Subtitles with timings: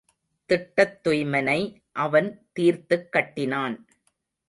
[0.49, 1.59] திட்டத் துய்மனை
[1.91, 3.87] அவன் தீர்த்துக் கட்டினான்.